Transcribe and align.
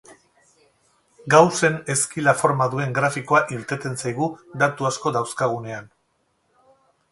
Gaussen 1.33 1.75
ezkila 1.95 2.33
forma 2.39 2.67
duen 2.73 2.97
grafikoa 2.97 3.43
irteten 3.59 4.01
zaigu 4.05 4.31
datu 4.65 4.91
asko 4.93 5.15
dauzkagunean. 5.21 5.95